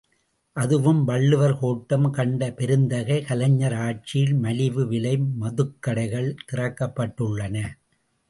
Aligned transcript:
அதுவும் 0.55 1.01
வள்ளுவர் 1.03 1.53
கோட்டம் 1.59 2.07
கண்ட 2.11 2.47
பெருந்தகை 2.51 3.17
கலைஞர் 3.21 3.75
ஆட்சியில் 3.75 4.33
மலிவு 4.35 4.87
விலை 4.87 5.13
மதுக்கடைகள் 5.41 6.29
திறக்கப்பட்டுள்ளன. 6.51 7.55